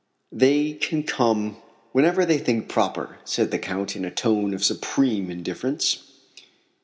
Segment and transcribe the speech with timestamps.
[0.31, 1.57] "They can come
[1.91, 6.11] whenever they think proper," said the Count in a tone of supreme indifference.